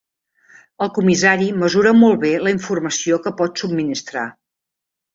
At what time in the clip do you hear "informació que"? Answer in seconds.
2.57-3.37